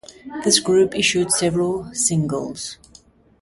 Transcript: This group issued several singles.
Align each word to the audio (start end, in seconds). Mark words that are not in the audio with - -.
This 0.43 0.59
group 0.59 0.95
issued 0.95 1.31
several 1.31 1.93
singles. 1.93 2.79